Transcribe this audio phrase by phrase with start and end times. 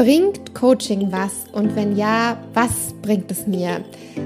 [0.00, 1.44] Bringt Coaching was?
[1.52, 3.84] Und wenn ja, was bringt es mir?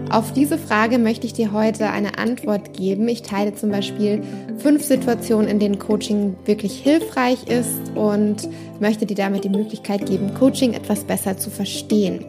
[0.09, 3.09] Auf diese Frage möchte ich dir heute eine Antwort geben.
[3.09, 4.23] Ich teile zum Beispiel
[4.59, 8.49] fünf Situationen, in denen Coaching wirklich hilfreich ist und
[8.79, 12.25] möchte dir damit die Möglichkeit geben, Coaching etwas besser zu verstehen.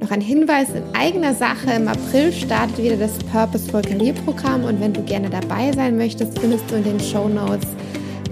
[0.00, 1.72] Noch ein Hinweis in eigener Sache.
[1.74, 6.38] Im April startet wieder das Purposeful Career Programm und wenn du gerne dabei sein möchtest,
[6.38, 7.66] findest du in den Show Notes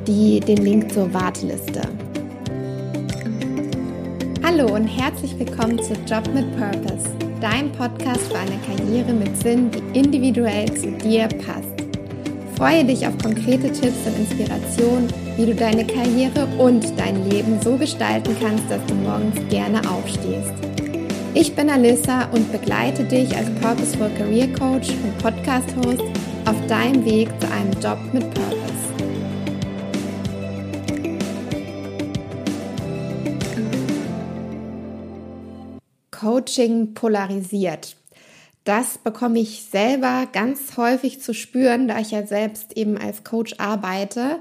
[0.07, 1.83] den Link zur Warteliste.
[4.53, 7.09] Hallo und herzlich willkommen zu Job mit Purpose,
[7.41, 11.69] dein Podcast für eine Karriere mit Sinn, die individuell zu dir passt.
[12.57, 17.77] Freue dich auf konkrete Tipps und Inspiration, wie du deine Karriere und dein Leben so
[17.77, 20.53] gestalten kannst, dass du morgens gerne aufstehst.
[21.33, 26.03] Ich bin Alissa und begleite dich als Purposeful Career Coach und Podcast Host
[26.47, 28.70] auf deinem Weg zu einem Job mit Purpose.
[36.21, 37.97] Coaching polarisiert.
[38.65, 43.55] Das bekomme ich selber ganz häufig zu spüren, da ich ja selbst eben als Coach
[43.59, 44.41] arbeite,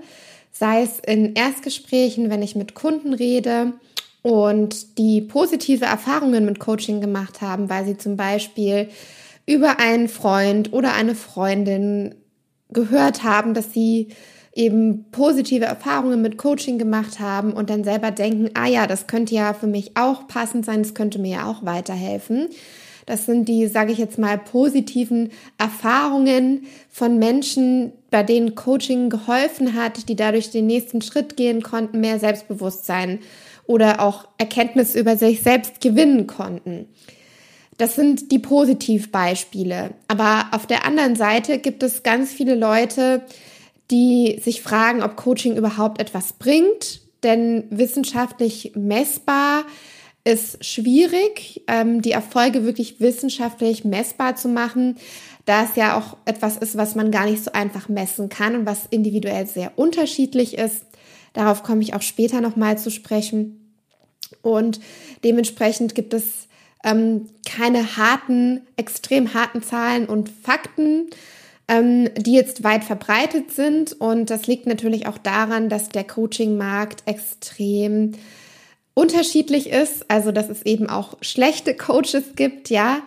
[0.52, 3.74] sei es in Erstgesprächen, wenn ich mit Kunden rede
[4.22, 8.90] und die positive Erfahrungen mit Coaching gemacht haben, weil sie zum Beispiel
[9.46, 12.16] über einen Freund oder eine Freundin
[12.70, 14.10] gehört haben, dass sie
[14.56, 19.36] eben positive Erfahrungen mit Coaching gemacht haben und dann selber denken, ah ja, das könnte
[19.36, 22.50] ja für mich auch passend sein, das könnte mir ja auch weiterhelfen.
[23.06, 29.74] Das sind die, sage ich jetzt mal, positiven Erfahrungen von Menschen, bei denen Coaching geholfen
[29.74, 33.20] hat, die dadurch den nächsten Schritt gehen konnten, mehr Selbstbewusstsein
[33.66, 36.88] oder auch Erkenntnis über sich selbst gewinnen konnten.
[37.80, 39.92] Das sind die Positivbeispiele.
[40.08, 43.24] Aber auf der anderen Seite gibt es ganz viele Leute,
[43.92, 47.02] die sich fragen, ob Coaching überhaupt etwas bringt.
[47.24, 49.66] Denn wissenschaftlich messbar
[50.24, 54.98] ist schwierig, ähm, die Erfolge wirklich wissenschaftlich messbar zu machen,
[55.46, 58.66] da es ja auch etwas ist, was man gar nicht so einfach messen kann und
[58.66, 60.86] was individuell sehr unterschiedlich ist.
[61.34, 63.74] Darauf komme ich auch später nochmal zu sprechen.
[64.42, 64.80] Und
[65.24, 66.48] dementsprechend gibt es
[66.84, 71.08] ähm, keine harten, extrem harten Zahlen und Fakten,
[71.70, 73.94] ähm, die jetzt weit verbreitet sind.
[73.94, 78.14] Und das liegt natürlich auch daran, dass der Coaching-Markt extrem
[78.96, 80.10] unterschiedlich ist.
[80.10, 82.98] Also, dass es eben auch schlechte Coaches gibt, ja.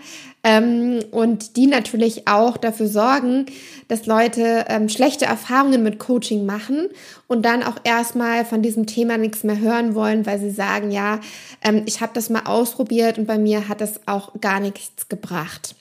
[0.45, 3.47] Ähm, und die natürlich auch dafür sorgen,
[3.87, 6.89] dass Leute ähm, schlechte Erfahrungen mit Coaching machen
[7.29, 11.21] und dann auch erstmal von diesem Thema nichts mehr hören wollen, weil sie sagen, ja,
[11.63, 15.77] ähm, ich habe das mal ausprobiert und bei mir hat es auch gar nichts gebracht.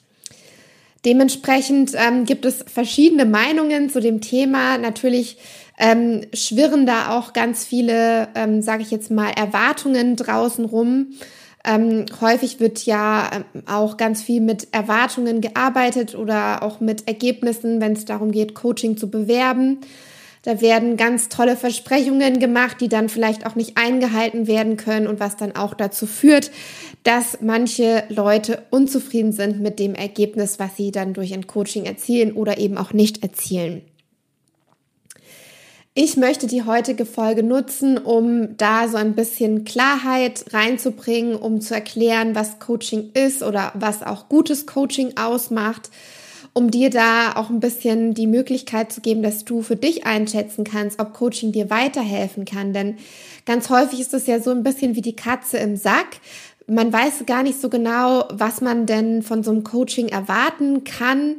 [1.04, 4.78] Dementsprechend ähm, gibt es verschiedene Meinungen zu dem Thema.
[4.78, 5.36] Natürlich
[5.78, 11.08] ähm, schwirren da auch ganz viele, ähm, sage ich jetzt mal, Erwartungen draußen rum.
[11.64, 17.80] Ähm, häufig wird ja ähm, auch ganz viel mit Erwartungen gearbeitet oder auch mit Ergebnissen,
[17.80, 19.78] wenn es darum geht, Coaching zu bewerben.
[20.42, 25.20] Da werden ganz tolle Versprechungen gemacht, die dann vielleicht auch nicht eingehalten werden können und
[25.20, 26.50] was dann auch dazu führt,
[27.04, 32.32] dass manche Leute unzufrieden sind mit dem Ergebnis, was sie dann durch ein Coaching erzielen
[32.32, 33.82] oder eben auch nicht erzielen.
[35.94, 41.74] Ich möchte die heutige Folge nutzen, um da so ein bisschen Klarheit reinzubringen, um zu
[41.74, 45.90] erklären, was Coaching ist oder was auch gutes Coaching ausmacht
[46.54, 50.64] um dir da auch ein bisschen die Möglichkeit zu geben, dass du für dich einschätzen
[50.64, 52.72] kannst, ob Coaching dir weiterhelfen kann.
[52.72, 52.96] Denn
[53.46, 56.18] ganz häufig ist es ja so ein bisschen wie die Katze im Sack.
[56.66, 61.36] Man weiß gar nicht so genau, was man denn von so einem Coaching erwarten kann.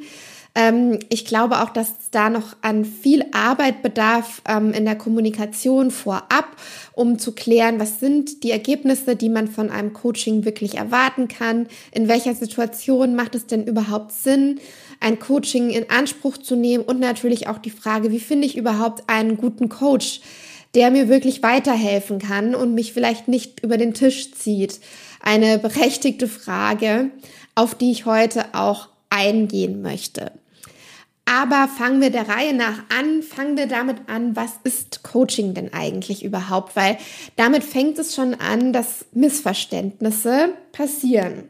[0.55, 4.95] Ähm, ich glaube auch, dass es da noch an viel Arbeit bedarf ähm, in der
[4.95, 6.47] Kommunikation vorab,
[6.93, 11.67] um zu klären, was sind die Ergebnisse, die man von einem Coaching wirklich erwarten kann.
[11.91, 14.59] In welcher Situation macht es denn überhaupt Sinn,
[15.03, 16.83] ein Coaching in Anspruch zu nehmen?
[16.83, 20.21] Und natürlich auch die Frage, wie finde ich überhaupt einen guten Coach?
[20.75, 24.79] der mir wirklich weiterhelfen kann und mich vielleicht nicht über den Tisch zieht.
[25.21, 27.11] Eine berechtigte Frage,
[27.55, 30.31] auf die ich heute auch eingehen möchte.
[31.25, 35.73] Aber fangen wir der Reihe nach an, fangen wir damit an, was ist Coaching denn
[35.73, 36.75] eigentlich überhaupt?
[36.75, 36.97] Weil
[37.37, 41.47] damit fängt es schon an, dass Missverständnisse passieren.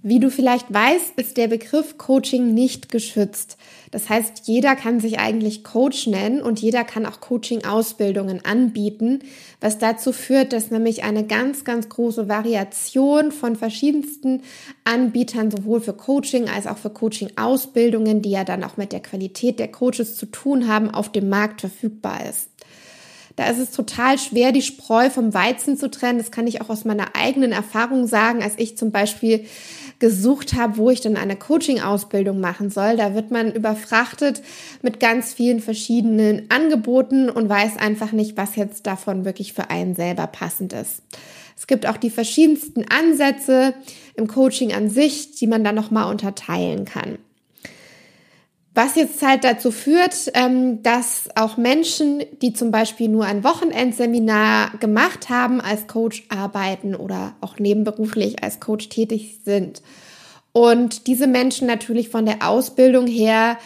[0.00, 3.56] Wie du vielleicht weißt, ist der Begriff Coaching nicht geschützt.
[3.90, 9.24] Das heißt, jeder kann sich eigentlich Coach nennen und jeder kann auch Coaching-Ausbildungen anbieten,
[9.60, 14.42] was dazu führt, dass nämlich eine ganz, ganz große Variation von verschiedensten
[14.84, 19.58] Anbietern sowohl für Coaching als auch für Coaching-Ausbildungen, die ja dann auch mit der Qualität
[19.58, 22.50] der Coaches zu tun haben, auf dem Markt verfügbar ist.
[23.38, 26.18] Da ist es total schwer, die Spreu vom Weizen zu trennen.
[26.18, 29.44] Das kann ich auch aus meiner eigenen Erfahrung sagen, als ich zum Beispiel
[30.00, 32.96] gesucht habe, wo ich denn eine Coaching-Ausbildung machen soll.
[32.96, 34.42] Da wird man überfrachtet
[34.82, 39.94] mit ganz vielen verschiedenen Angeboten und weiß einfach nicht, was jetzt davon wirklich für einen
[39.94, 41.02] selber passend ist.
[41.56, 43.72] Es gibt auch die verschiedensten Ansätze
[44.14, 47.18] im Coaching an sich, die man dann nochmal unterteilen kann.
[48.78, 54.78] Was jetzt halt dazu führt, ähm, dass auch Menschen, die zum Beispiel nur ein Wochenendseminar
[54.78, 59.82] gemacht haben, als Coach arbeiten oder auch nebenberuflich als Coach tätig sind.
[60.52, 63.58] Und diese Menschen natürlich von der Ausbildung her,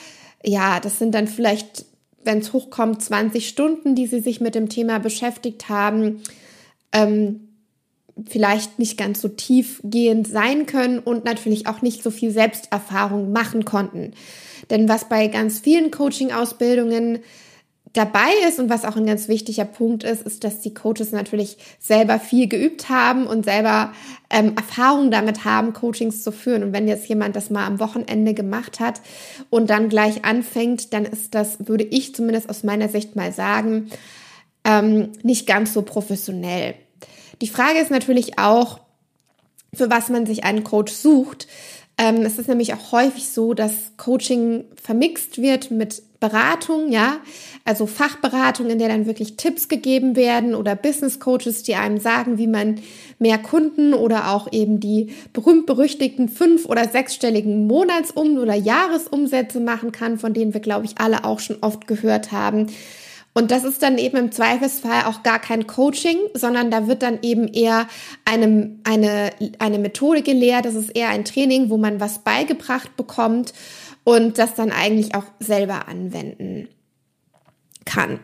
[0.43, 1.85] ja, das sind dann vielleicht,
[2.25, 6.23] wenn es hochkommt, 20 Stunden, die sie sich mit dem Thema beschäftigt haben.
[6.91, 7.49] Ähm,
[8.27, 13.67] vielleicht nicht ganz so tiefgehend sein können und natürlich auch nicht so viel Selbsterfahrung machen
[13.67, 14.15] konnten.
[14.71, 17.21] Denn was bei ganz vielen Coaching-Ausbildungen
[17.93, 21.59] dabei ist und was auch ein ganz wichtiger Punkt ist, ist, dass die Coaches natürlich
[21.79, 23.93] selber viel geübt haben und selber
[24.31, 26.63] ähm, Erfahrung damit haben, Coachings zu führen.
[26.63, 29.03] Und wenn jetzt jemand das mal am Wochenende gemacht hat
[29.51, 33.91] und dann gleich anfängt, dann ist das, würde ich zumindest aus meiner Sicht mal sagen,
[34.65, 36.75] ähm, nicht ganz so professionell.
[37.43, 38.81] Die Frage ist natürlich auch,
[39.75, 41.47] für was man sich einen Coach sucht.
[42.03, 47.19] Ähm, es ist nämlich auch häufig so, dass Coaching vermixt wird mit Beratung, ja,
[47.65, 52.39] also Fachberatung, in der dann wirklich Tipps gegeben werden oder Business Coaches, die einem sagen,
[52.39, 52.81] wie man
[53.21, 60.19] mehr Kunden oder auch eben die berühmt-berüchtigten fünf- oder sechsstelligen Monatsum- oder Jahresumsätze machen kann,
[60.19, 62.67] von denen wir, glaube ich, alle auch schon oft gehört haben.
[63.35, 67.19] Und das ist dann eben im Zweifelsfall auch gar kein Coaching, sondern da wird dann
[67.23, 67.89] eben eher
[68.25, 70.67] eine, eine, eine Methode gelehrt.
[70.67, 73.55] Das ist eher ein Training, wo man was beigebracht bekommt
[74.05, 76.69] und das dann eigentlich auch selber anwenden
[77.87, 78.21] kann.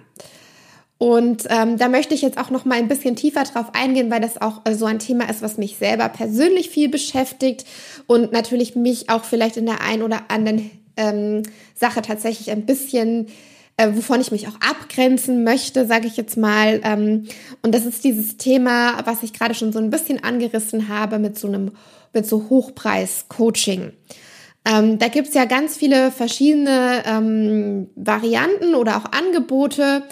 [0.98, 4.20] Und ähm, da möchte ich jetzt auch noch mal ein bisschen tiefer drauf eingehen, weil
[4.20, 7.64] das auch so ein Thema ist, was mich selber persönlich viel beschäftigt
[8.08, 11.44] und natürlich mich auch vielleicht in der einen oder anderen ähm,
[11.76, 13.28] Sache tatsächlich ein bisschen
[13.78, 16.80] äh, wovon ich mich auch abgrenzen möchte, sage ich jetzt mal.
[16.84, 17.24] Ähm,
[17.62, 21.38] und das ist dieses Thema, was ich gerade schon so ein bisschen angerissen habe mit
[21.38, 21.70] so einem,
[22.12, 23.92] mit so Hochpreis-Coaching.
[24.66, 30.02] Ähm, da gibt's ja ganz viele verschiedene ähm, Varianten oder auch Angebote.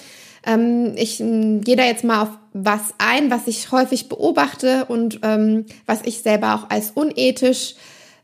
[0.46, 5.66] Ähm, ich gehe da jetzt mal auf was ein, was ich häufig beobachte und ähm,
[5.86, 7.74] was ich selber auch als unethisch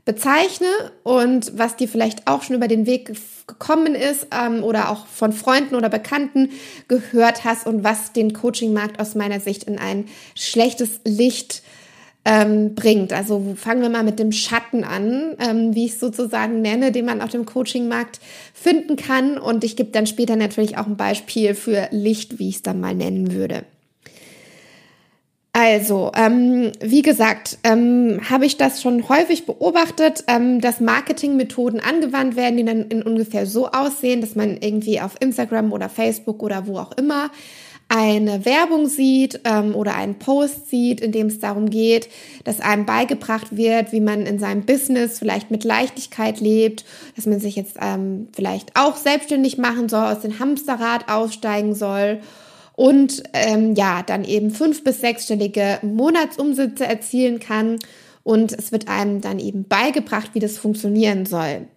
[0.04, 0.66] bezeichne
[1.04, 3.12] und was dir vielleicht auch schon über den Weg
[3.46, 6.50] gekommen ist ähm, oder auch von Freunden oder Bekannten
[6.88, 11.62] gehört hast und was den Coaching-Markt aus meiner Sicht in ein schlechtes Licht
[12.24, 13.12] ähm, bringt.
[13.12, 17.20] Also fangen wir mal mit dem Schatten an, ähm, wie ich sozusagen nenne, den man
[17.20, 18.20] auf dem Coaching-Markt
[18.54, 19.38] finden kann.
[19.38, 22.80] Und ich gebe dann später natürlich auch ein Beispiel für Licht, wie ich es dann
[22.80, 23.64] mal nennen würde.
[25.54, 32.36] Also, ähm, wie gesagt, ähm, habe ich das schon häufig beobachtet, ähm, dass Marketingmethoden angewandt
[32.36, 36.66] werden, die dann in ungefähr so aussehen, dass man irgendwie auf Instagram oder Facebook oder
[36.66, 37.30] wo auch immer
[37.88, 42.08] eine Werbung sieht ähm, oder einen Post sieht, in dem es darum geht,
[42.44, 47.40] dass einem beigebracht wird, wie man in seinem Business vielleicht mit Leichtigkeit lebt, dass man
[47.40, 52.20] sich jetzt ähm, vielleicht auch selbstständig machen soll, aus dem Hamsterrad aussteigen soll
[52.82, 57.78] und ähm, ja, dann eben fünf- bis sechsstellige Monatsumsätze erzielen kann.
[58.24, 61.68] Und es wird einem dann eben beigebracht, wie das funktionieren soll.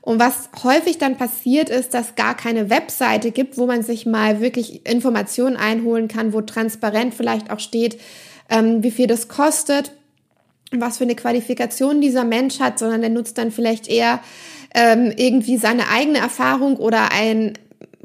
[0.00, 4.40] Und was häufig dann passiert ist, dass gar keine Webseite gibt, wo man sich mal
[4.40, 7.98] wirklich Informationen einholen kann, wo transparent vielleicht auch steht,
[8.48, 9.90] ähm, wie viel das kostet,
[10.70, 14.20] was für eine Qualifikation dieser Mensch hat, sondern der nutzt dann vielleicht eher
[14.72, 17.54] ähm, irgendwie seine eigene Erfahrung oder ein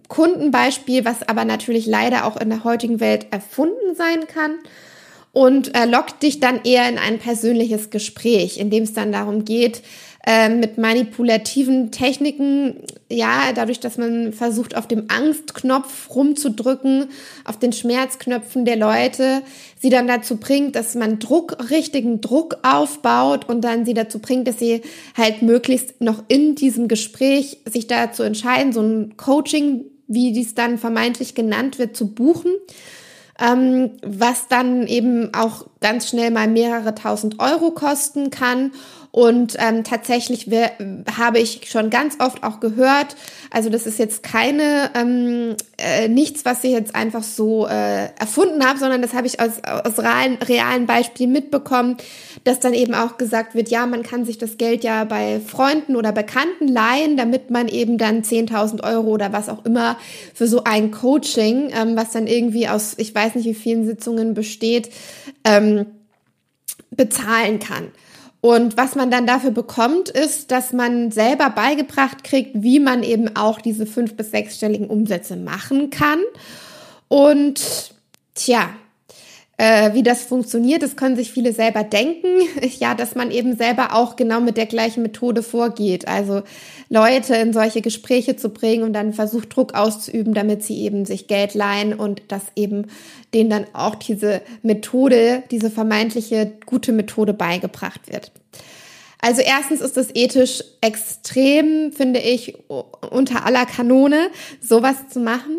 [0.10, 4.56] Kundenbeispiel, was aber natürlich leider auch in der heutigen Welt erfunden sein kann.
[5.32, 9.46] Und äh, lockt dich dann eher in ein persönliches Gespräch, in dem es dann darum
[9.46, 9.84] geht,
[10.26, 17.06] äh, mit manipulativen Techniken, ja, dadurch, dass man versucht, auf dem Angstknopf rumzudrücken,
[17.46, 19.44] auf den Schmerzknöpfen der Leute,
[19.80, 24.48] sie dann dazu bringt, dass man Druck, richtigen Druck aufbaut und dann sie dazu bringt,
[24.48, 24.82] dass sie
[25.16, 30.78] halt möglichst noch in diesem Gespräch sich dazu entscheiden, so ein Coaching wie dies dann
[30.78, 32.52] vermeintlich genannt wird, zu buchen,
[33.40, 38.74] ähm, was dann eben auch ganz schnell mal mehrere tausend Euro kosten kann.
[39.12, 40.72] Und ähm, tatsächlich wär,
[41.18, 43.16] habe ich schon ganz oft auch gehört,
[43.50, 48.64] also das ist jetzt keine, ähm, äh, nichts, was ich jetzt einfach so äh, erfunden
[48.64, 51.98] habe, sondern das habe ich aus, aus realen, realen Beispielen mitbekommen,
[52.44, 55.96] dass dann eben auch gesagt wird, ja, man kann sich das Geld ja bei Freunden
[55.96, 59.98] oder Bekannten leihen, damit man eben dann 10.000 Euro oder was auch immer
[60.36, 64.36] für so ein Coaching, ähm, was dann irgendwie aus, ich weiß nicht wie vielen Sitzungen
[64.36, 64.92] besteht,
[65.44, 65.88] ähm,
[66.92, 67.92] bezahlen kann.
[68.42, 73.36] Und was man dann dafür bekommt, ist, dass man selber beigebracht kriegt, wie man eben
[73.36, 76.20] auch diese fünf- bis sechsstelligen Umsätze machen kann.
[77.10, 77.94] Und
[78.36, 78.70] tja,
[79.60, 82.28] äh, wie das funktioniert, das können sich viele selber denken.
[82.80, 86.08] Ja, dass man eben selber auch genau mit der gleichen Methode vorgeht.
[86.08, 86.44] Also
[86.88, 91.28] Leute in solche Gespräche zu bringen und dann versucht Druck auszuüben, damit sie eben sich
[91.28, 92.86] Geld leihen und dass eben
[93.34, 98.32] denen dann auch diese Methode, diese vermeintliche gute Methode beigebracht wird.
[99.22, 104.30] Also erstens ist es ethisch extrem, finde ich, unter aller Kanone,
[104.62, 105.58] sowas zu machen.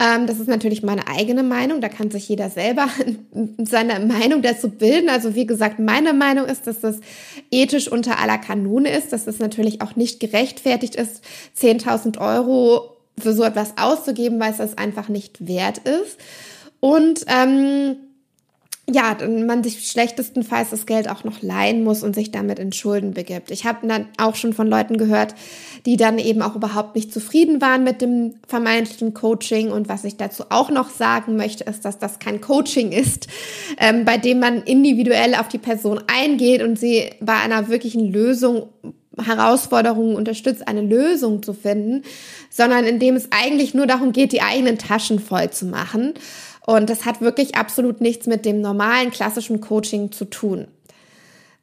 [0.00, 1.80] Ähm, das ist natürlich meine eigene Meinung.
[1.80, 2.88] Da kann sich jeder selber
[3.58, 5.08] seine Meinung dazu bilden.
[5.08, 6.98] Also wie gesagt, meine Meinung ist, dass das
[7.50, 11.22] ethisch unter aller Kanone ist, dass es natürlich auch nicht gerechtfertigt ist,
[11.58, 16.18] 10.000 Euro für so etwas auszugeben, weil es das einfach nicht wert ist.
[16.80, 17.96] Und ähm,
[18.90, 23.14] ja, man sich schlechtestenfalls das Geld auch noch leihen muss und sich damit in Schulden
[23.14, 23.50] begibt.
[23.50, 25.34] Ich habe dann auch schon von Leuten gehört,
[25.86, 29.70] die dann eben auch überhaupt nicht zufrieden waren mit dem vermeintlichen Coaching.
[29.70, 33.26] Und was ich dazu auch noch sagen möchte, ist, dass das kein Coaching ist,
[33.78, 38.68] ähm, bei dem man individuell auf die Person eingeht und sie bei einer wirklichen Lösung
[39.16, 42.02] Herausforderungen unterstützt, eine Lösung zu finden,
[42.50, 46.14] sondern in dem es eigentlich nur darum geht, die eigenen Taschen voll zu machen.
[46.66, 50.66] Und das hat wirklich absolut nichts mit dem normalen klassischen Coaching zu tun.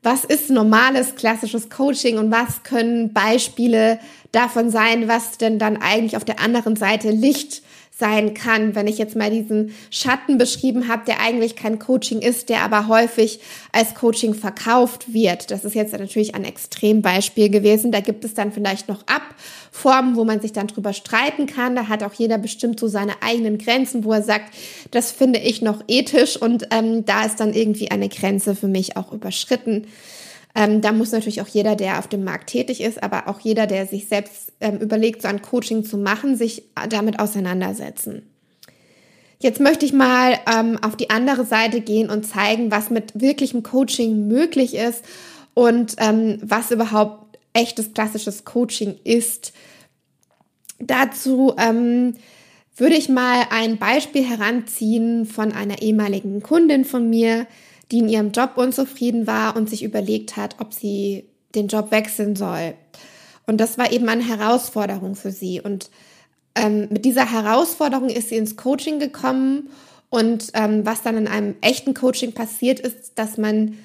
[0.04, 4.00] Was ist normales klassisches Coaching und was können Beispiele
[4.32, 7.62] davon sein, was denn dann eigentlich auf der anderen Seite Licht
[8.02, 12.50] sein kann, wenn ich jetzt mal diesen Schatten beschrieben habe, der eigentlich kein Coaching ist,
[12.50, 13.40] der aber häufig
[13.72, 15.52] als Coaching verkauft wird.
[15.52, 17.92] Das ist jetzt natürlich ein Extrembeispiel gewesen.
[17.92, 21.76] Da gibt es dann vielleicht noch Abformen, wo man sich dann drüber streiten kann.
[21.76, 24.52] Da hat auch jeder bestimmt so seine eigenen Grenzen, wo er sagt,
[24.90, 28.98] das finde ich noch ethisch und ähm, da ist dann irgendwie eine Grenze für mich
[28.98, 29.86] auch überschritten.
[30.56, 33.68] Ähm, da muss natürlich auch jeder, der auf dem Markt tätig ist, aber auch jeder,
[33.68, 38.24] der sich selbst ähm, überlegt, so ein Coaching zu machen, sich damit auseinandersetzen.
[39.40, 43.64] Jetzt möchte ich mal ähm, auf die andere Seite gehen und zeigen, was mit wirklichem
[43.64, 45.04] Coaching möglich ist
[45.56, 49.54] und ähm, was überhaupt echtes klassisches Coaching ist.
[50.80, 52.16] Dazu ähm,
[52.76, 57.48] würde ich mal ein Beispiel heranziehen von einer ehemaligen Kundin von mir,
[57.92, 62.36] die in ihrem Job unzufrieden war und sich überlegt hat, ob sie den Job wechseln
[62.36, 62.74] soll.
[63.46, 65.60] Und das war eben eine Herausforderung für sie.
[65.60, 65.90] Und
[66.56, 69.70] ähm, mit dieser Herausforderung ist sie ins Coaching gekommen.
[70.10, 73.78] Und ähm, was dann in einem echten Coaching passiert ist, dass man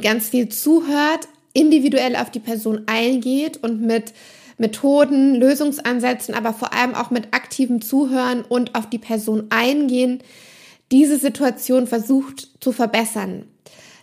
[0.00, 4.12] ganz viel zuhört, individuell auf die Person eingeht und mit
[4.56, 10.22] Methoden, Lösungsansätzen, aber vor allem auch mit aktivem Zuhören und auf die Person eingehen,
[10.92, 13.44] diese Situation versucht zu verbessern.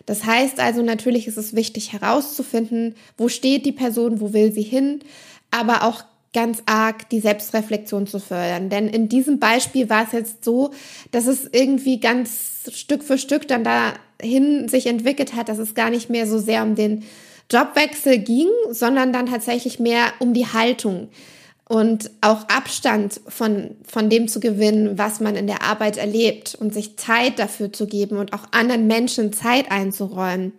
[0.06, 4.62] Das heißt also, natürlich ist es wichtig herauszufinden, wo steht die Person, wo will sie
[4.62, 5.00] hin,
[5.50, 6.02] aber auch
[6.32, 8.70] ganz arg die Selbstreflexion zu fördern.
[8.70, 10.70] Denn in diesem Beispiel war es jetzt so,
[11.10, 15.90] dass es irgendwie ganz Stück für Stück dann dahin sich entwickelt hat, dass es gar
[15.90, 17.04] nicht mehr so sehr um den
[17.50, 21.08] Jobwechsel ging, sondern dann tatsächlich mehr um die Haltung
[21.68, 26.72] und auch Abstand von, von dem zu gewinnen, was man in der Arbeit erlebt und
[26.72, 30.52] sich Zeit dafür zu geben und auch anderen Menschen Zeit einzuräumen.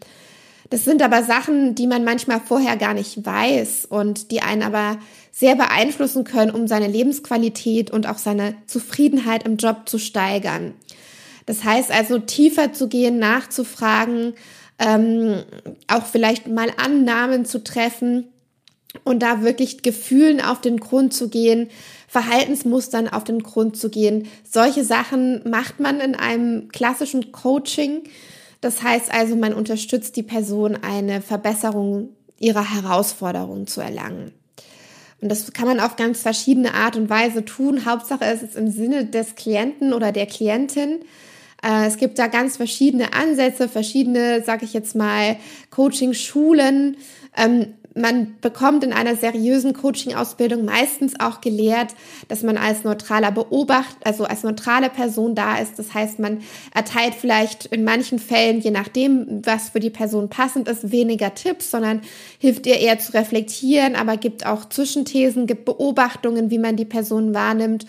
[0.70, 5.00] Das sind aber Sachen, die man manchmal vorher gar nicht weiß und die einen aber
[5.32, 10.74] sehr beeinflussen können, um seine Lebensqualität und auch seine Zufriedenheit im Job zu steigern.
[11.48, 14.34] Das heißt also, tiefer zu gehen, nachzufragen,
[14.78, 15.44] ähm,
[15.88, 18.28] auch vielleicht mal Annahmen zu treffen,
[19.04, 21.70] und da wirklich Gefühlen auf den Grund zu gehen,
[22.08, 24.28] Verhaltensmustern auf den Grund zu gehen.
[24.50, 28.04] Solche Sachen macht man in einem klassischen Coaching.
[28.62, 34.32] Das heißt also, man unterstützt die Person, eine Verbesserung ihrer Herausforderungen zu erlangen.
[35.22, 37.86] Und das kann man auf ganz verschiedene Art und Weise tun.
[37.86, 41.00] Hauptsache es ist im Sinne des Klienten oder der Klientin.
[41.62, 45.38] Äh, es gibt da ganz verschiedene Ansätze, verschiedene, sage ich jetzt mal,
[45.72, 46.98] Coaching-Schulen.
[47.96, 51.96] Man bekommt in einer seriösen Coaching-Ausbildung meistens auch gelehrt,
[52.28, 55.80] dass man als neutraler Beobachter, also als neutrale Person da ist.
[55.80, 56.42] Das heißt, man
[56.74, 61.72] erteilt vielleicht in manchen Fällen, je nachdem, was für die Person passend ist, weniger Tipps,
[61.72, 62.02] sondern
[62.38, 67.34] hilft ihr eher zu reflektieren, aber gibt auch Zwischenthesen, gibt Beobachtungen, wie man die Person
[67.34, 67.86] wahrnimmt.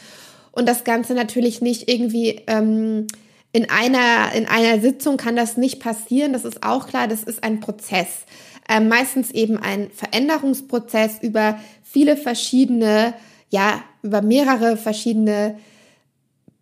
[0.52, 3.06] Und das Ganze natürlich nicht irgendwie ähm,
[3.52, 6.32] in einer, in einer Sitzung kann das nicht passieren.
[6.32, 7.08] Das ist auch klar.
[7.08, 8.24] Das ist ein Prozess
[8.70, 13.14] äh, meistens eben ein Veränderungsprozess über viele verschiedene,
[13.50, 15.58] ja, über mehrere verschiedene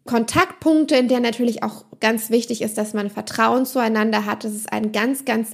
[0.06, 4.44] Kontaktpunkte, in der natürlich auch ganz wichtig ist, dass man Vertrauen zueinander hat.
[4.44, 5.50] Das ist ein ganz, ganz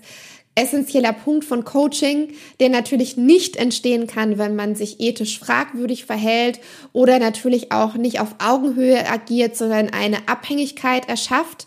[0.54, 2.28] essentieller Punkt von Coaching,
[2.60, 6.60] der natürlich nicht entstehen kann, wenn man sich ethisch fragwürdig verhält
[6.92, 11.66] oder natürlich auch nicht auf Augenhöhe agiert, sondern eine Abhängigkeit erschafft.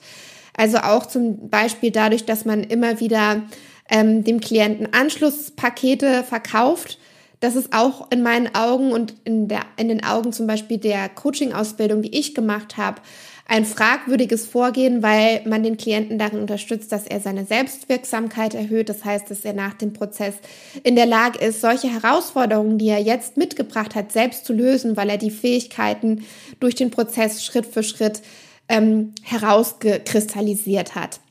[0.56, 3.44] Also auch zum Beispiel dadurch, dass man immer wieder
[3.90, 6.98] ähm, dem Klienten Anschlusspakete verkauft.
[7.40, 11.10] Das ist auch in meinen Augen und in, der, in den Augen zum Beispiel der
[11.10, 13.02] Coaching-Ausbildung, die ich gemacht habe,
[13.48, 18.90] ein fragwürdiges Vorgehen, weil man den Klienten darin unterstützt, dass er seine Selbstwirksamkeit erhöht.
[18.90, 20.36] Das heißt, dass er nach dem Prozess
[20.84, 25.10] in der Lage ist, solche Herausforderungen, die er jetzt mitgebracht hat, selbst zu lösen, weil
[25.10, 26.26] er die Fähigkeiten
[26.60, 28.22] durch den Prozess Schritt für Schritt
[28.68, 31.22] ähm, herausgekristallisiert hat.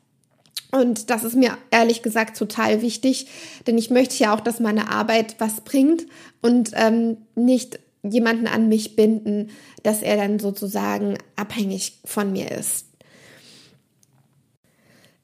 [0.72, 3.28] Und das ist mir ehrlich gesagt total wichtig,
[3.66, 6.06] denn ich möchte ja auch, dass meine Arbeit was bringt
[6.40, 7.78] und ähm, nicht
[8.10, 9.50] jemanden an mich binden,
[9.82, 12.86] dass er dann sozusagen abhängig von mir ist.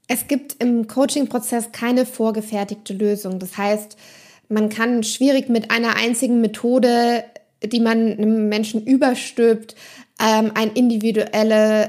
[0.08, 3.38] Es gibt im Coaching-Prozess keine vorgefertigte Lösung.
[3.38, 3.96] Das heißt,
[4.48, 7.24] man kann schwierig mit einer einzigen Methode,
[7.64, 9.74] die man einem Menschen überstülpt,
[10.20, 11.88] ähm, ein individuelles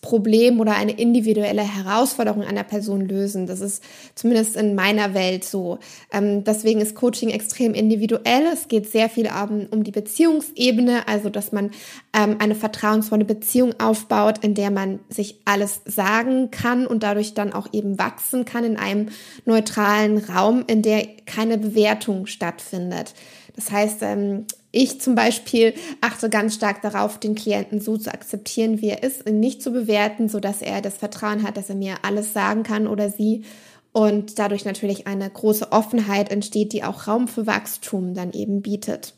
[0.00, 3.46] Problem oder eine individuelle Herausforderung einer Person lösen.
[3.46, 3.82] Das ist
[4.14, 5.78] zumindest in meiner Welt so.
[6.12, 8.44] Ähm, deswegen ist Coaching extrem individuell.
[8.52, 11.70] Es geht sehr viel um, um die Beziehungsebene, also dass man
[12.12, 17.52] ähm, eine vertrauensvolle Beziehung aufbaut, in der man sich alles sagen kann und dadurch dann
[17.52, 19.08] auch eben wachsen kann in einem
[19.44, 23.14] neutralen Raum, in der keine Bewertung stattfindet.
[23.56, 28.80] Das heißt, ähm, ich zum Beispiel achte ganz stark darauf, den Klienten so zu akzeptieren,
[28.80, 31.76] wie er ist, ihn nicht zu bewerten, so dass er das Vertrauen hat, dass er
[31.76, 33.44] mir alles sagen kann oder sie
[33.92, 39.14] und dadurch natürlich eine große Offenheit entsteht, die auch Raum für Wachstum dann eben bietet.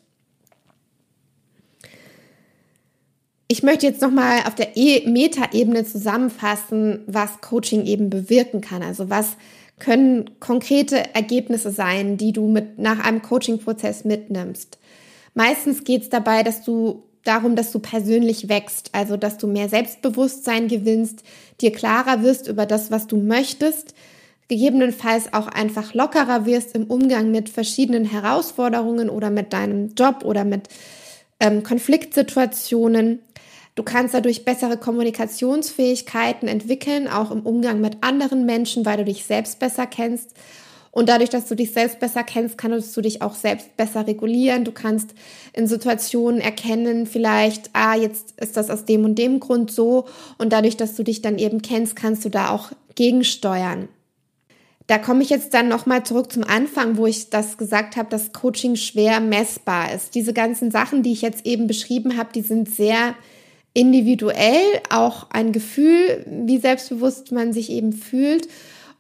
[3.48, 8.82] Ich möchte jetzt nochmal auf der e Meta-Ebene zusammenfassen, was Coaching eben bewirken kann.
[8.82, 9.36] Also was
[9.78, 14.78] können konkrete Ergebnisse sein, die du mit nach einem Coaching-Prozess mitnimmst.
[15.36, 19.68] Meistens geht es dabei, dass du darum, dass du persönlich wächst, also dass du mehr
[19.68, 21.24] Selbstbewusstsein gewinnst,
[21.60, 23.94] dir klarer wirst über das, was du möchtest,
[24.48, 30.44] gegebenenfalls auch einfach lockerer wirst im Umgang mit verschiedenen Herausforderungen oder mit deinem Job oder
[30.44, 30.70] mit
[31.38, 33.18] ähm, Konfliktsituationen.
[33.74, 39.26] Du kannst dadurch bessere Kommunikationsfähigkeiten entwickeln, auch im Umgang mit anderen Menschen, weil du dich
[39.26, 40.32] selbst besser kennst
[40.96, 44.64] und dadurch, dass du dich selbst besser kennst, kannst du dich auch selbst besser regulieren.
[44.64, 45.10] Du kannst
[45.52, 50.06] in Situationen erkennen, vielleicht, ah, jetzt ist das aus dem und dem Grund so.
[50.38, 53.88] Und dadurch, dass du dich dann eben kennst, kannst du da auch gegensteuern.
[54.86, 58.32] Da komme ich jetzt dann nochmal zurück zum Anfang, wo ich das gesagt habe, dass
[58.32, 60.14] Coaching schwer messbar ist.
[60.14, 63.14] Diese ganzen Sachen, die ich jetzt eben beschrieben habe, die sind sehr
[63.74, 68.48] individuell, auch ein Gefühl, wie selbstbewusst man sich eben fühlt.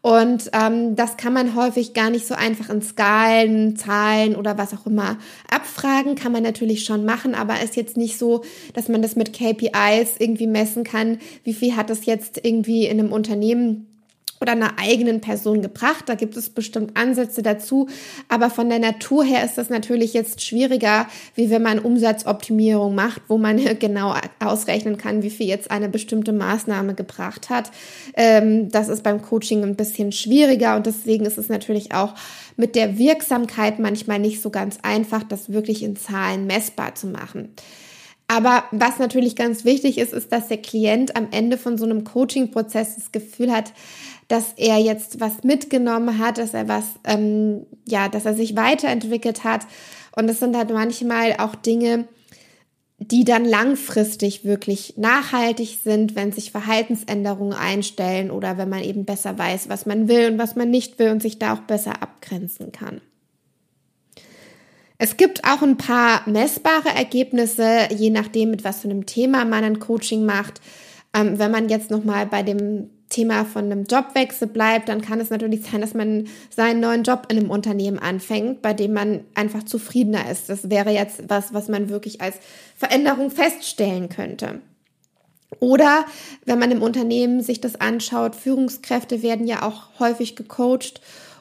[0.06, 4.72] Und ähm, das kann man häufig gar nicht so einfach in Skalen, Zahlen oder was
[4.72, 5.18] auch immer
[5.50, 6.14] abfragen.
[6.14, 10.14] Kann man natürlich schon machen, aber ist jetzt nicht so, dass man das mit KPIs
[10.20, 11.18] irgendwie messen kann.
[11.42, 13.95] Wie viel hat das jetzt irgendwie in einem Unternehmen
[14.40, 16.04] oder einer eigenen Person gebracht.
[16.06, 17.88] Da gibt es bestimmt Ansätze dazu.
[18.28, 23.22] Aber von der Natur her ist das natürlich jetzt schwieriger, wie wenn man Umsatzoptimierung macht,
[23.28, 27.70] wo man genau ausrechnen kann, wie viel jetzt eine bestimmte Maßnahme gebracht hat.
[28.14, 32.14] Ähm, das ist beim Coaching ein bisschen schwieriger und deswegen ist es natürlich auch
[32.56, 37.50] mit der Wirksamkeit manchmal nicht so ganz einfach, das wirklich in Zahlen messbar zu machen.
[38.28, 42.02] Aber was natürlich ganz wichtig ist, ist, dass der Klient am Ende von so einem
[42.02, 43.72] Coaching-Prozess das Gefühl hat,
[44.28, 49.44] dass er jetzt was mitgenommen hat, dass er was, ähm, ja, dass er sich weiterentwickelt
[49.44, 49.66] hat.
[50.16, 52.08] Und das sind halt manchmal auch Dinge,
[52.98, 59.36] die dann langfristig wirklich nachhaltig sind, wenn sich Verhaltensänderungen einstellen oder wenn man eben besser
[59.36, 62.72] weiß, was man will und was man nicht will und sich da auch besser abgrenzen
[62.72, 63.00] kann.
[64.98, 69.62] Es gibt auch ein paar messbare Ergebnisse, je nachdem, mit was für einem Thema man
[69.62, 70.62] ein Coaching macht.
[71.14, 75.30] Ähm, wenn man jetzt nochmal bei dem Thema von einem Jobwechsel bleibt, dann kann es
[75.30, 79.62] natürlich sein, dass man seinen neuen Job in einem Unternehmen anfängt, bei dem man einfach
[79.62, 80.48] zufriedener ist.
[80.48, 82.36] Das wäre jetzt was, was man wirklich als
[82.76, 84.60] Veränderung feststellen könnte.
[85.60, 86.04] Oder
[86.44, 91.00] wenn man im Unternehmen sich das anschaut, Führungskräfte werden ja auch häufig gecoacht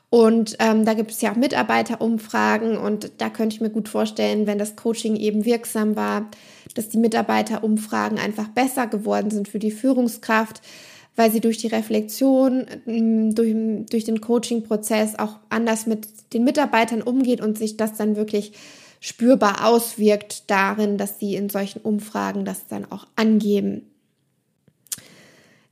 [0.10, 4.48] und ähm, da gibt es ja auch Mitarbeiterumfragen und da könnte ich mir gut vorstellen,
[4.48, 6.30] wenn das Coaching eben wirksam war,
[6.74, 10.62] dass die Mitarbeiterumfragen einfach besser geworden sind für die Führungskraft,
[11.16, 13.56] weil sie durch die Reflexion, mm, durch,
[13.90, 18.54] durch den Coaching-Prozess auch anders mit den Mitarbeitern umgeht und sich das dann wirklich
[19.00, 23.84] spürbar auswirkt darin, dass sie in solchen Umfragen das dann auch angeben.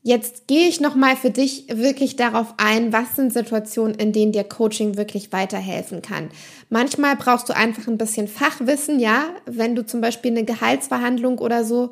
[0.05, 4.43] Jetzt gehe ich nochmal für dich wirklich darauf ein, was sind Situationen, in denen dir
[4.43, 6.29] Coaching wirklich weiterhelfen kann.
[6.69, 9.23] Manchmal brauchst du einfach ein bisschen Fachwissen, ja.
[9.45, 11.91] Wenn du zum Beispiel eine Gehaltsverhandlung oder so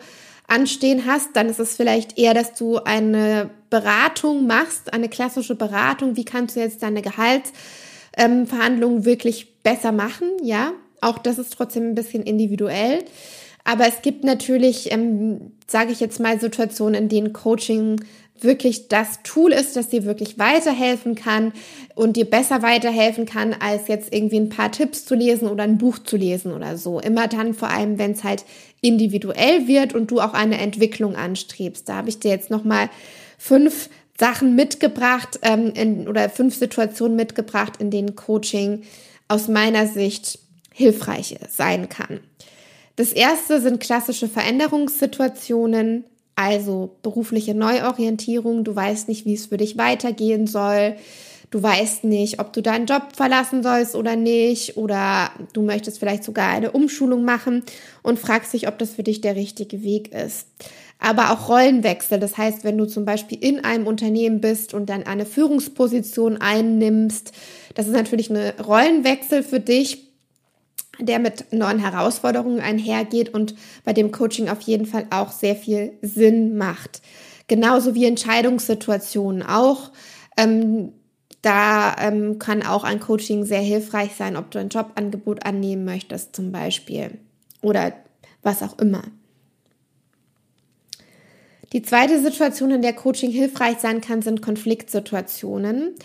[0.51, 6.17] anstehen hast, dann ist es vielleicht eher, dass du eine Beratung machst, eine klassische Beratung.
[6.17, 10.73] Wie kannst du jetzt deine Gehaltsverhandlung ähm, wirklich besser machen, ja?
[10.99, 13.03] Auch das ist trotzdem ein bisschen individuell.
[13.63, 18.03] Aber es gibt natürlich, ähm, sage ich jetzt mal, Situationen, in denen Coaching
[18.43, 21.54] wirklich das Tool ist, das dir wirklich weiterhelfen kann
[21.95, 25.77] und dir besser weiterhelfen kann, als jetzt irgendwie ein paar Tipps zu lesen oder ein
[25.77, 26.99] Buch zu lesen oder so.
[26.99, 28.45] Immer dann vor allem, wenn es halt
[28.82, 31.88] individuell wird und du auch eine Entwicklung anstrebst.
[31.88, 32.89] Da habe ich dir jetzt nochmal
[33.38, 38.84] fünf Sachen mitgebracht ähm, in, oder fünf Situationen mitgebracht, in denen Coaching
[39.27, 40.39] aus meiner Sicht
[40.73, 42.19] hilfreich sein kann.
[42.97, 46.04] Das erste sind klassische Veränderungssituationen,
[46.41, 48.63] also berufliche Neuorientierung.
[48.63, 50.95] Du weißt nicht, wie es für dich weitergehen soll.
[51.51, 54.77] Du weißt nicht, ob du deinen Job verlassen sollst oder nicht.
[54.77, 57.63] Oder du möchtest vielleicht sogar eine Umschulung machen
[58.01, 60.47] und fragst dich, ob das für dich der richtige Weg ist.
[60.99, 62.19] Aber auch Rollenwechsel.
[62.19, 67.34] Das heißt, wenn du zum Beispiel in einem Unternehmen bist und dann eine Führungsposition einnimmst,
[67.75, 70.11] das ist natürlich eine Rollenwechsel für dich
[70.99, 75.93] der mit neuen Herausforderungen einhergeht und bei dem Coaching auf jeden Fall auch sehr viel
[76.01, 77.01] Sinn macht.
[77.47, 79.91] Genauso wie Entscheidungssituationen auch.
[80.38, 80.93] Ähm,
[81.41, 86.36] da ähm, kann auch ein Coaching sehr hilfreich sein, ob du ein Jobangebot annehmen möchtest
[86.36, 87.17] zum Beispiel
[87.62, 87.93] oder
[88.43, 89.04] was auch immer.
[91.73, 95.95] Die zweite Situation, in der Coaching hilfreich sein kann, sind Konfliktsituationen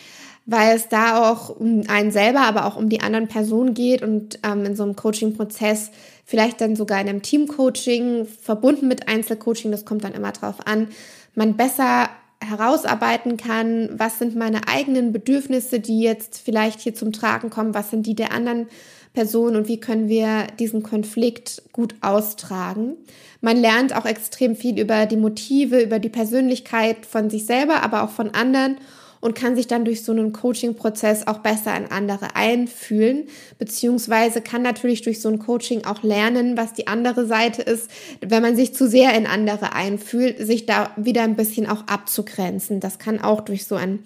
[0.47, 4.39] weil es da auch um einen selber, aber auch um die anderen Personen geht und
[4.45, 5.91] ähm, in so einem Coaching-Prozess
[6.25, 10.89] vielleicht dann sogar in einem Team-Coaching verbunden mit Einzelcoaching, das kommt dann immer drauf an,
[11.35, 12.09] man besser
[12.41, 17.91] herausarbeiten kann, was sind meine eigenen Bedürfnisse, die jetzt vielleicht hier zum Tragen kommen, was
[17.91, 18.69] sind die der anderen
[19.15, 22.97] Personen und wie können wir diesen Konflikt gut austragen.
[23.41, 28.05] Man lernt auch extrem viel über die Motive, über die Persönlichkeit von sich selber, aber
[28.05, 28.77] auch von anderen
[29.21, 33.25] und kann sich dann durch so einen Coaching-Prozess auch besser in andere einfühlen,
[33.59, 38.43] beziehungsweise kann natürlich durch so ein Coaching auch lernen, was die andere Seite ist, wenn
[38.43, 42.81] man sich zu sehr in andere einfühlt, sich da wieder ein bisschen auch abzugrenzen.
[42.81, 44.05] Das kann auch durch so einen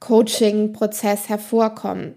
[0.00, 2.14] Coaching-Prozess hervorkommen.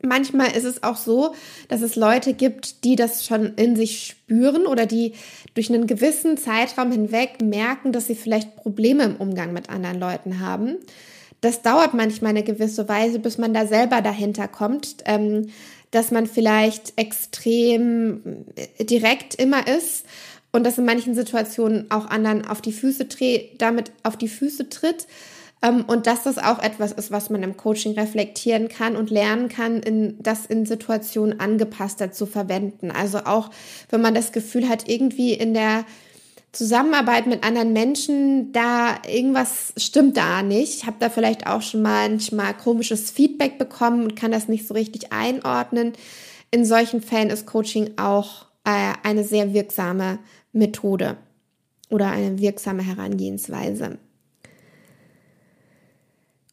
[0.00, 1.34] Manchmal ist es auch so,
[1.68, 5.14] dass es Leute gibt, die das schon in sich spüren oder die
[5.54, 10.38] durch einen gewissen Zeitraum hinweg merken, dass sie vielleicht Probleme im Umgang mit anderen Leuten
[10.38, 10.76] haben
[11.40, 15.48] das dauert manchmal eine gewisse Weise, bis man da selber dahinter kommt, ähm,
[15.90, 20.04] dass man vielleicht extrem äh, direkt immer ist
[20.52, 24.68] und das in manchen Situationen auch anderen auf die Füße dreht, damit auf die Füße
[24.68, 25.06] tritt.
[25.60, 29.48] Ähm, und dass das auch etwas ist, was man im Coaching reflektieren kann und lernen
[29.48, 32.90] kann, in, das in Situationen angepasster zu verwenden.
[32.90, 33.50] Also auch,
[33.90, 35.84] wenn man das Gefühl hat, irgendwie in der
[36.52, 40.78] Zusammenarbeit mit anderen Menschen, da irgendwas stimmt da nicht.
[40.78, 44.74] Ich habe da vielleicht auch schon manchmal komisches Feedback bekommen und kann das nicht so
[44.74, 45.92] richtig einordnen.
[46.50, 50.18] In solchen Fällen ist Coaching auch äh, eine sehr wirksame
[50.52, 51.18] Methode
[51.90, 53.98] oder eine wirksame Herangehensweise.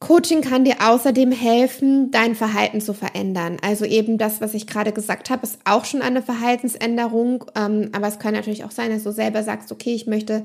[0.05, 3.57] Coaching kann dir außerdem helfen, dein Verhalten zu verändern.
[3.63, 7.45] Also eben das, was ich gerade gesagt habe, ist auch schon eine Verhaltensänderung.
[7.55, 10.43] Ähm, aber es kann natürlich auch sein, dass du selber sagst, okay, ich möchte,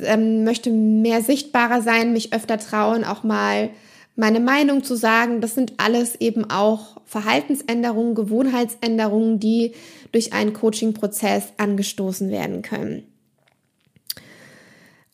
[0.00, 3.70] ähm, möchte mehr sichtbarer sein, mich öfter trauen, auch mal
[4.14, 5.40] meine Meinung zu sagen.
[5.40, 9.72] Das sind alles eben auch Verhaltensänderungen, Gewohnheitsänderungen, die
[10.12, 13.02] durch einen Coaching-Prozess angestoßen werden können.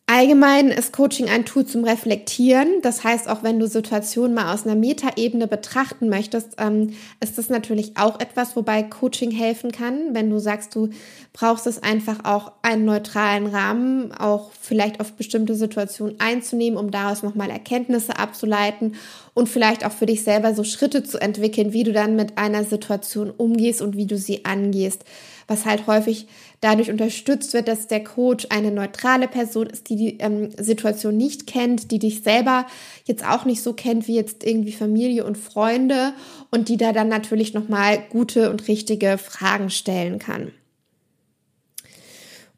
[0.07, 2.67] Allgemein ist Coaching ein Tool zum Reflektieren.
[2.83, 7.49] Das heißt, auch wenn du Situationen mal aus einer Metaebene betrachten möchtest, ähm, ist das
[7.49, 10.13] natürlich auch etwas, wobei Coaching helfen kann.
[10.13, 10.89] Wenn du sagst, du
[11.33, 17.23] brauchst es einfach auch einen neutralen Rahmen, auch vielleicht auf bestimmte Situationen einzunehmen, um daraus
[17.23, 18.93] nochmal Erkenntnisse abzuleiten
[19.33, 22.63] und vielleicht auch für dich selber so Schritte zu entwickeln, wie du dann mit einer
[22.63, 25.03] Situation umgehst und wie du sie angehst
[25.47, 26.27] was halt häufig
[26.61, 31.47] dadurch unterstützt wird, dass der Coach eine neutrale Person ist, die die ähm, Situation nicht
[31.47, 32.65] kennt, die dich selber
[33.05, 36.13] jetzt auch nicht so kennt wie jetzt irgendwie Familie und Freunde
[36.51, 40.51] und die da dann natürlich nochmal gute und richtige Fragen stellen kann.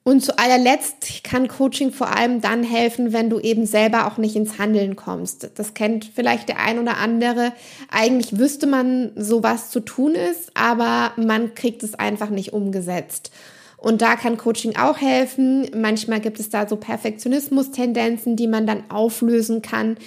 [0.07, 4.38] Und zu allerletzt kann Coaching vor allem dann helfen, wenn du eben selber auch nicht
[4.38, 5.51] ins Handeln kommst.
[5.55, 7.51] Das kennt vielleicht der ein oder andere.
[7.91, 13.31] Eigentlich wüsste man, so was zu tun ist, aber man kriegt es einfach nicht umgesetzt.
[13.77, 15.69] Und da kann Coaching auch helfen.
[15.75, 19.97] Manchmal gibt es da so Perfektionismus-Tendenzen, die man dann auflösen kann.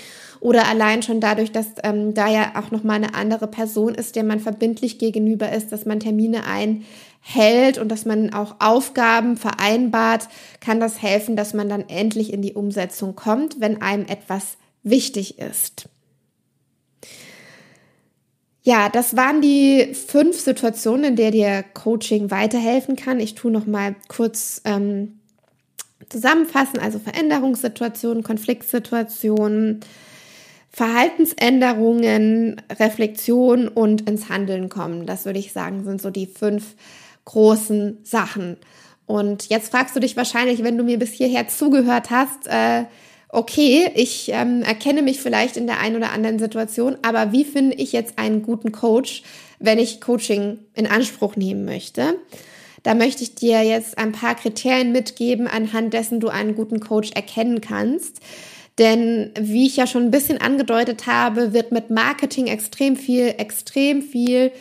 [0.41, 4.25] Oder allein schon dadurch, dass ähm, da ja auch nochmal eine andere Person ist, der
[4.25, 6.85] man verbindlich gegenüber ist, dass man Termine ein
[7.21, 10.29] hält und dass man auch Aufgaben vereinbart,
[10.61, 15.39] kann das helfen, dass man dann endlich in die Umsetzung kommt, wenn einem etwas wichtig
[15.39, 15.89] ist.
[18.63, 23.19] Ja, das waren die fünf Situationen, in der dir Coaching weiterhelfen kann.
[23.19, 25.21] Ich tue noch mal kurz ähm,
[26.11, 29.81] zusammenfassen, also Veränderungssituationen, Konfliktsituationen,
[30.71, 35.07] Verhaltensänderungen, Reflexion und ins Handeln kommen.
[35.07, 36.75] Das würde ich sagen, sind so die fünf
[37.25, 38.57] großen Sachen.
[39.07, 42.85] Und jetzt fragst du dich wahrscheinlich, wenn du mir bis hierher zugehört hast, äh,
[43.33, 47.77] okay, ich ähm, erkenne mich vielleicht in der einen oder anderen Situation, aber wie finde
[47.77, 49.23] ich jetzt einen guten Coach,
[49.59, 52.17] wenn ich Coaching in Anspruch nehmen möchte?
[52.83, 57.11] Da möchte ich dir jetzt ein paar Kriterien mitgeben, anhand dessen du einen guten Coach
[57.15, 58.21] erkennen kannst.
[58.79, 64.01] Denn wie ich ja schon ein bisschen angedeutet habe, wird mit Marketing extrem viel, extrem
[64.01, 64.53] viel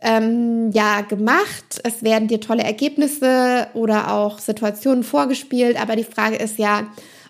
[0.00, 1.80] ähm, ja gemacht.
[1.84, 6.86] Es werden dir tolle Ergebnisse oder auch Situationen vorgespielt, aber die Frage ist ja,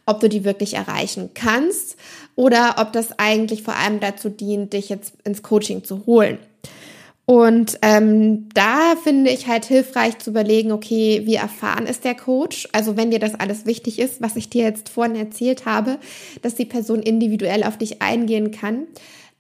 [0.08, 1.96] ob du die wirklich erreichen kannst
[2.34, 6.38] oder ob das eigentlich vor allem dazu dient, dich jetzt ins Coaching zu holen.
[7.26, 12.66] Und ähm, da finde ich halt hilfreich zu überlegen, okay, wie erfahren ist der Coach?
[12.72, 15.98] Also wenn dir das alles wichtig ist, was ich dir jetzt vorhin erzählt habe,
[16.40, 18.86] dass die Person individuell auf dich eingehen kann,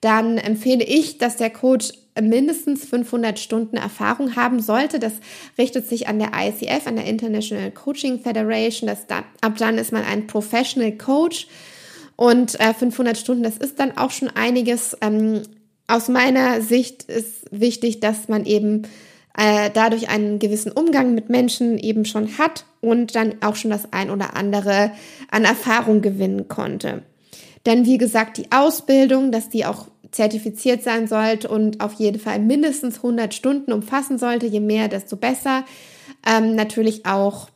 [0.02, 4.98] dann empfehle ich, dass der Coach mindestens 500 Stunden Erfahrung haben sollte.
[4.98, 5.14] Das
[5.56, 8.86] richtet sich an der ICF, an der International Coaching Federation.
[8.86, 11.46] Das dann, ab dann ist man ein Professional Coach.
[12.16, 14.96] Und äh, 500 Stunden, das ist dann auch schon einiges.
[15.00, 15.42] Ähm,
[15.86, 18.82] aus meiner Sicht ist wichtig, dass man eben
[19.36, 23.92] äh, dadurch einen gewissen Umgang mit Menschen eben schon hat und dann auch schon das
[23.92, 24.90] ein oder andere
[25.30, 27.02] an Erfahrung gewinnen konnte.
[27.64, 32.38] Denn wie gesagt, die Ausbildung, dass die auch zertifiziert sein sollte und auf jeden Fall
[32.38, 34.46] mindestens 100 Stunden umfassen sollte.
[34.46, 35.64] Je mehr, desto besser.
[36.26, 37.48] Ähm, natürlich auch,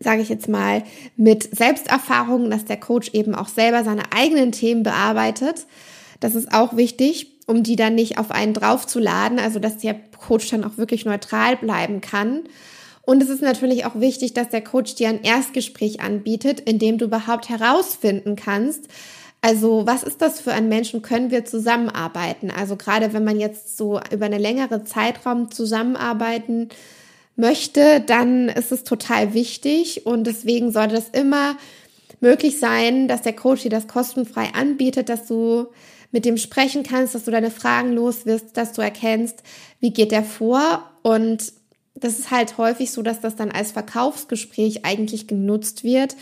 [0.00, 0.82] sage ich jetzt mal,
[1.16, 5.66] mit Selbsterfahrung, dass der Coach eben auch selber seine eigenen Themen bearbeitet.
[6.20, 10.50] Das ist auch wichtig, um die dann nicht auf einen draufzuladen, also dass der Coach
[10.50, 12.42] dann auch wirklich neutral bleiben kann.
[13.02, 16.98] Und es ist natürlich auch wichtig, dass der Coach dir ein Erstgespräch anbietet, in dem
[16.98, 18.88] du überhaupt herausfinden kannst,
[19.40, 22.50] also was ist das für ein Mensch und können wir zusammenarbeiten?
[22.50, 26.70] Also gerade wenn man jetzt so über eine längere Zeitraum zusammenarbeiten
[27.36, 31.56] möchte, dann ist es total wichtig und deswegen sollte das immer
[32.20, 35.68] möglich sein, dass der Coach dir das kostenfrei anbietet, dass du
[36.10, 39.42] mit dem sprechen kannst, dass du deine Fragen los wirst, dass du erkennst,
[39.78, 41.52] wie geht der vor und
[41.94, 46.16] das ist halt häufig so, dass das dann als Verkaufsgespräch eigentlich genutzt wird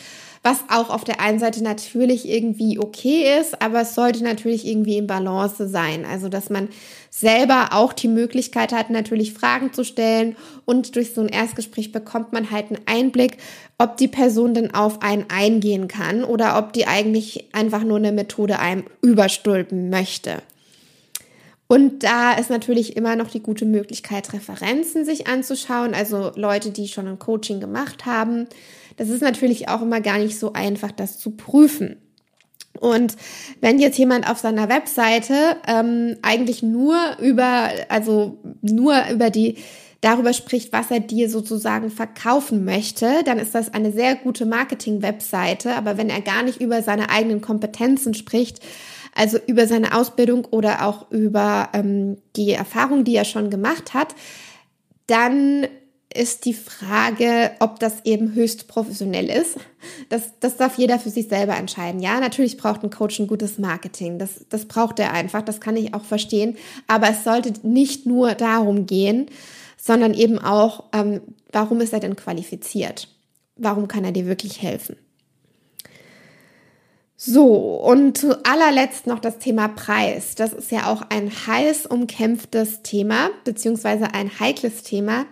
[0.47, 4.97] was auch auf der einen Seite natürlich irgendwie okay ist, aber es sollte natürlich irgendwie
[4.97, 6.05] in Balance sein.
[6.05, 6.69] Also, dass man
[7.11, 12.33] selber auch die Möglichkeit hat, natürlich Fragen zu stellen und durch so ein Erstgespräch bekommt
[12.33, 13.39] man halt einen Einblick,
[13.77, 18.13] ob die Person denn auf einen eingehen kann oder ob die eigentlich einfach nur eine
[18.13, 20.43] Methode einem überstülpen möchte.
[21.69, 26.87] Und da ist natürlich immer noch die gute Möglichkeit, Referenzen sich anzuschauen, also Leute, die
[26.87, 28.47] schon ein Coaching gemacht haben.
[28.97, 31.97] Das ist natürlich auch immer gar nicht so einfach, das zu prüfen.
[32.79, 33.17] Und
[33.61, 39.57] wenn jetzt jemand auf seiner Webseite ähm, eigentlich nur über, also nur über die
[40.03, 45.75] darüber spricht, was er dir sozusagen verkaufen möchte, dann ist das eine sehr gute Marketing-Webseite.
[45.75, 48.61] Aber wenn er gar nicht über seine eigenen Kompetenzen spricht,
[49.17, 54.15] also über seine Ausbildung oder auch über ähm, die Erfahrung, die er schon gemacht hat,
[55.07, 55.67] dann
[56.15, 59.57] ist die Frage, ob das eben höchst professionell ist.
[60.09, 62.01] Das, das darf jeder für sich selber entscheiden.
[62.01, 64.19] Ja, natürlich braucht ein Coach ein gutes Marketing.
[64.19, 65.43] Das, das braucht er einfach.
[65.43, 66.57] Das kann ich auch verstehen.
[66.87, 69.27] Aber es sollte nicht nur darum gehen,
[69.77, 71.21] sondern eben auch, ähm,
[71.53, 73.09] warum ist er denn qualifiziert?
[73.57, 74.97] Warum kann er dir wirklich helfen?
[77.19, 80.35] So, und zu allerletzt noch das Thema Preis.
[80.35, 85.25] Das ist ja auch ein heiß umkämpftes Thema, beziehungsweise ein heikles Thema.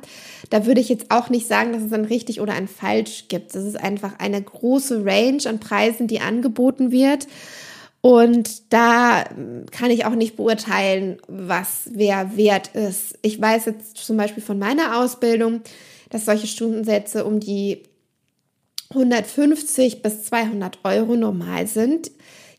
[0.48, 3.54] Da würde ich jetzt auch nicht sagen, dass es ein richtig oder ein falsch gibt.
[3.54, 7.26] Es ist einfach eine große Range an Preisen, die angeboten wird.
[8.00, 9.24] Und da
[9.70, 13.18] kann ich auch nicht beurteilen, was wer wert ist.
[13.20, 15.60] Ich weiß jetzt zum Beispiel von meiner Ausbildung,
[16.08, 17.82] dass solche Stundensätze um die
[18.90, 22.10] 150 bis 200 Euro normal sind.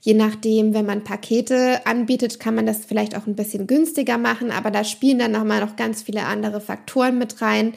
[0.01, 4.51] Je nachdem, wenn man Pakete anbietet, kann man das vielleicht auch ein bisschen günstiger machen,
[4.51, 7.73] aber da spielen dann nochmal noch ganz viele andere Faktoren mit rein.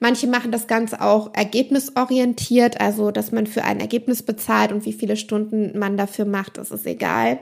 [0.00, 4.92] Manche machen das Ganze auch ergebnisorientiert, also dass man für ein Ergebnis bezahlt und wie
[4.92, 7.40] viele Stunden man dafür macht, das ist egal.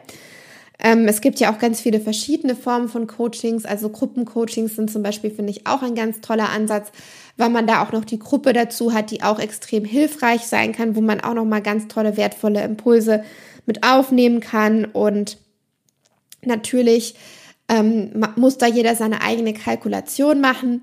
[0.81, 5.03] Ähm, es gibt ja auch ganz viele verschiedene Formen von Coachings, also Gruppencoachings sind zum
[5.03, 6.91] Beispiel, finde ich, auch ein ganz toller Ansatz,
[7.37, 10.97] weil man da auch noch die Gruppe dazu hat, die auch extrem hilfreich sein kann,
[10.97, 13.23] wo man auch noch mal ganz tolle, wertvolle Impulse
[13.67, 15.39] mit aufnehmen kann und
[16.45, 17.15] natürlich
[17.69, 20.83] ähm, muss da jeder seine eigene Kalkulation machen.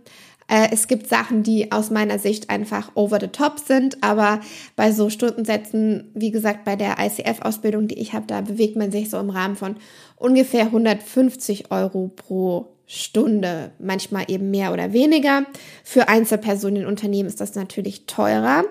[0.51, 4.41] Äh, es gibt Sachen, die aus meiner Sicht einfach over the top sind, aber
[4.75, 9.09] bei so Stundensätzen, wie gesagt, bei der ICF-Ausbildung, die ich habe, da bewegt man sich
[9.09, 9.77] so im Rahmen von
[10.17, 15.45] ungefähr 150 Euro pro Stunde, manchmal eben mehr oder weniger.
[15.85, 18.65] Für Einzelpersonen in Unternehmen ist das natürlich teurer.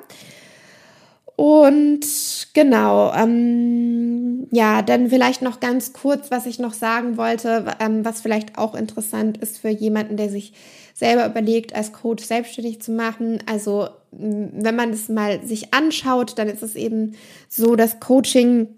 [1.37, 2.05] Und
[2.53, 4.10] genau, ähm,
[4.51, 8.75] ja, dann vielleicht noch ganz kurz, was ich noch sagen wollte, ähm, was vielleicht auch
[8.75, 10.53] interessant ist für jemanden, der sich
[10.95, 13.43] selber überlegt, als Coach selbstständig zu machen.
[13.47, 17.15] Also wenn man das mal sich anschaut, dann ist es eben
[17.49, 18.69] so, dass Coaching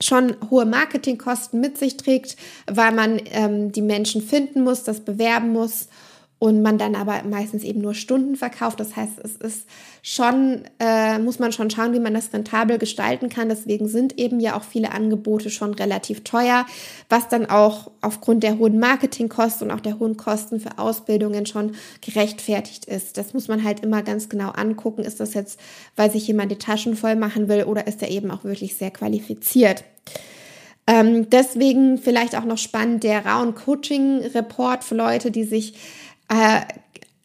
[0.00, 5.52] schon hohe Marketingkosten mit sich trägt, weil man ähm, die Menschen finden muss, das bewerben
[5.52, 5.88] muss
[6.38, 8.80] und man dann aber meistens eben nur Stunden verkauft.
[8.80, 9.66] Das heißt, es ist
[10.02, 13.48] schon, äh, muss man schon schauen, wie man das rentabel gestalten kann.
[13.48, 16.66] Deswegen sind eben ja auch viele Angebote schon relativ teuer,
[17.08, 21.72] was dann auch aufgrund der hohen Marketingkosten und auch der hohen Kosten für Ausbildungen schon
[22.02, 23.16] gerechtfertigt ist.
[23.16, 25.02] Das muss man halt immer ganz genau angucken.
[25.02, 25.58] Ist das jetzt,
[25.96, 28.90] weil sich jemand die Taschen voll machen will oder ist er eben auch wirklich sehr
[28.90, 29.84] qualifiziert?
[30.86, 35.74] Ähm, deswegen vielleicht auch noch spannend der Rauen Coaching Report für Leute, die sich
[36.28, 36.60] äh,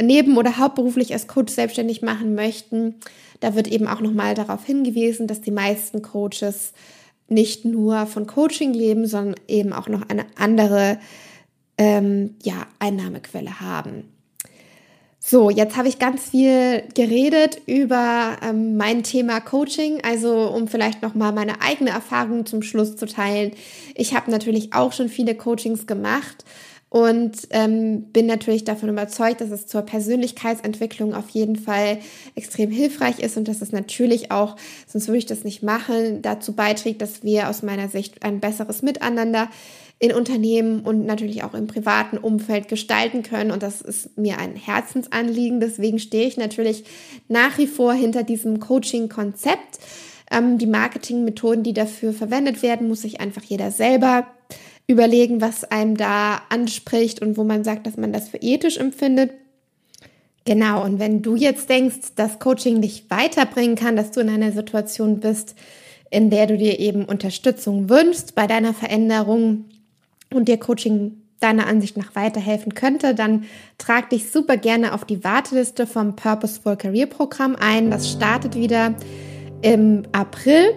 [0.01, 2.95] neben- oder hauptberuflich als Coach selbstständig machen möchten,
[3.39, 6.73] da wird eben auch nochmal darauf hingewiesen, dass die meisten Coaches
[7.27, 10.99] nicht nur von Coaching leben, sondern eben auch noch eine andere
[11.77, 14.11] ähm, ja, Einnahmequelle haben.
[15.21, 21.01] So, jetzt habe ich ganz viel geredet über ähm, mein Thema Coaching, also um vielleicht
[21.03, 23.51] noch mal meine eigene Erfahrung zum Schluss zu teilen.
[23.95, 26.45] Ich habe natürlich auch schon viele Coachings gemacht
[26.89, 31.99] und ähm, bin natürlich davon überzeugt, dass es zur Persönlichkeitsentwicklung auf jeden Fall
[32.35, 34.55] extrem hilfreich ist und dass es natürlich auch,
[34.87, 38.81] sonst würde ich das nicht machen, dazu beiträgt, dass wir aus meiner Sicht ein besseres
[38.81, 39.49] Miteinander
[39.99, 43.51] in Unternehmen und natürlich auch im privaten Umfeld gestalten können.
[43.51, 45.59] Und das ist mir ein Herzensanliegen.
[45.59, 46.85] Deswegen stehe ich natürlich
[47.27, 49.79] nach wie vor hinter diesem Coaching-Konzept.
[50.31, 54.25] Ähm, die Marketingmethoden, die dafür verwendet werden, muss sich einfach jeder selber
[54.89, 59.31] überlegen, was einem da anspricht und wo man sagt, dass man das für ethisch empfindet.
[60.45, 64.51] Genau, und wenn du jetzt denkst, dass Coaching dich weiterbringen kann, dass du in einer
[64.51, 65.53] Situation bist,
[66.09, 69.65] in der du dir eben Unterstützung wünschst bei deiner Veränderung
[70.33, 73.45] und dir Coaching deiner Ansicht nach weiterhelfen könnte, dann
[73.77, 77.91] trag dich super gerne auf die Warteliste vom Purposeful Career Programm ein.
[77.91, 78.95] Das startet wieder
[79.61, 80.73] im April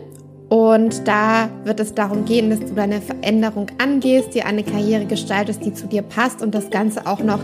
[0.52, 5.64] und da wird es darum gehen, dass du deine Veränderung angehst, dir eine Karriere gestaltest,
[5.64, 7.38] die zu dir passt und das Ganze auch noch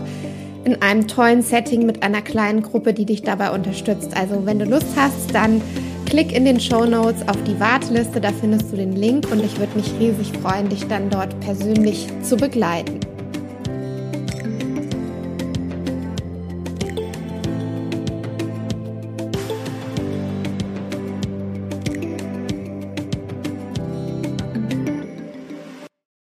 [0.63, 4.15] in einem tollen Setting mit einer kleinen Gruppe, die dich dabei unterstützt.
[4.15, 5.59] Also wenn du Lust hast, dann
[6.05, 9.57] klick in den Show Notes auf die Warteliste, da findest du den Link und ich
[9.57, 12.99] würde mich riesig freuen, dich dann dort persönlich zu begleiten.